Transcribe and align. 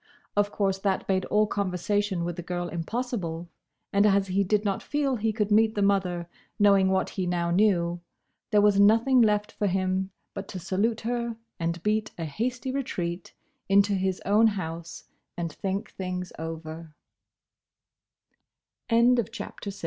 Of 0.35 0.51
course 0.51 0.79
that 0.79 1.07
made 1.07 1.25
all 1.25 1.45
conversation 1.45 2.25
with 2.25 2.35
the 2.35 2.41
girl 2.41 2.69
impossible, 2.69 3.51
and 3.93 4.03
as 4.07 4.29
he 4.29 4.43
did 4.43 4.65
not 4.65 4.81
feel 4.81 5.15
he 5.17 5.31
could 5.31 5.51
meet 5.51 5.75
the 5.75 5.83
mother, 5.83 6.27
knowing 6.57 6.89
what 6.89 7.09
he 7.11 7.27
now 7.27 7.51
knew, 7.51 8.01
there 8.49 8.61
was 8.61 8.79
nothing 8.79 9.21
left 9.21 9.51
for 9.51 9.67
him 9.67 10.09
but 10.33 10.47
to 10.47 10.59
salute 10.59 11.01
her 11.01 11.37
and 11.59 11.83
beat 11.83 12.09
a 12.17 12.25
hasty 12.25 12.71
retreat 12.71 13.35
into 13.69 13.93
his 13.93 14.19
own 14.25 14.47
house 14.47 15.03
and 15.37 15.53
think 15.53 15.91
thing 15.91 16.23